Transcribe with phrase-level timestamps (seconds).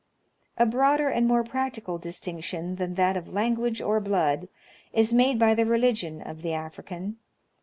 [0.57, 4.49] A broader and more practical distinction than that of language or blood
[4.93, 7.19] is made by the religion of the African.